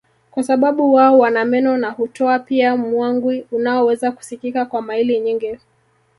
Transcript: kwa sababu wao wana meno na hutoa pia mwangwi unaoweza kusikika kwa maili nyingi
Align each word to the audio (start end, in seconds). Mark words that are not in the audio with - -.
kwa 0.31 0.43
sababu 0.43 0.93
wao 0.93 1.19
wana 1.19 1.45
meno 1.45 1.77
na 1.77 1.89
hutoa 1.91 2.39
pia 2.39 2.75
mwangwi 2.77 3.45
unaoweza 3.51 4.11
kusikika 4.11 4.65
kwa 4.65 4.81
maili 4.81 5.19
nyingi 5.19 5.59